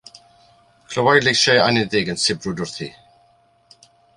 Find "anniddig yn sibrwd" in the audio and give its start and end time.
1.65-2.65